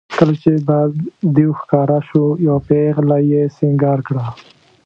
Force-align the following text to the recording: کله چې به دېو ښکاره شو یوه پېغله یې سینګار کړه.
کله 0.17 0.33
چې 0.41 0.51
به 0.67 0.77
دېو 1.35 1.49
ښکاره 1.61 1.99
شو 2.07 2.23
یوه 2.45 2.61
پېغله 2.67 3.17
یې 3.31 3.43
سینګار 3.57 3.99
کړه. 4.07 4.25